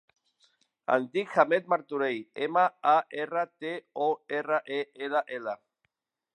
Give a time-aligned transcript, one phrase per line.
[0.93, 3.77] Em dic Ahmed Martorell: ema, a, erra, te,
[4.09, 5.59] o, erra, e, ela, ela.